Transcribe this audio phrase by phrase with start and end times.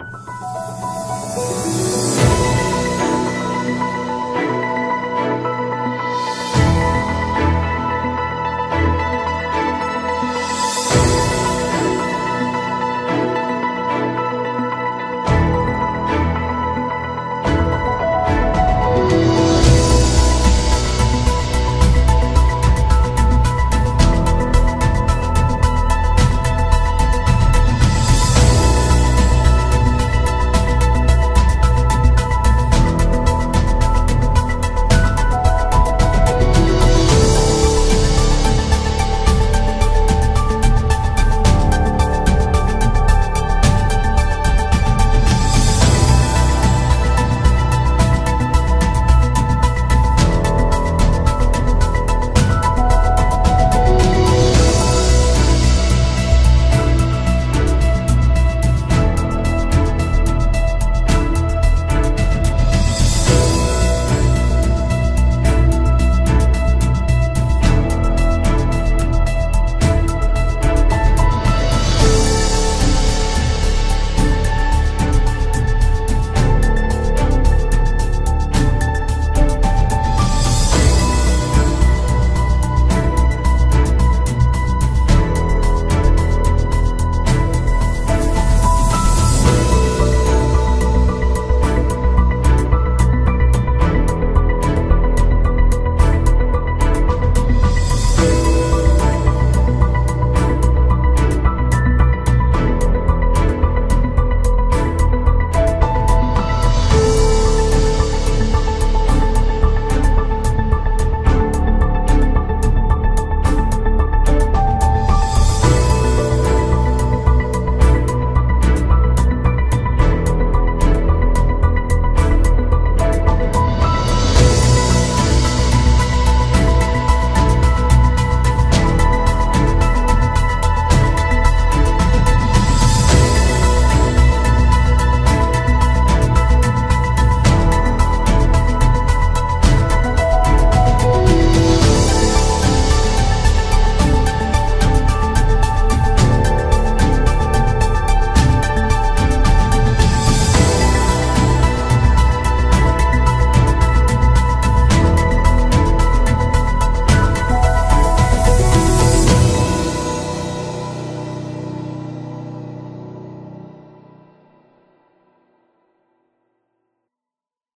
[0.00, 0.39] you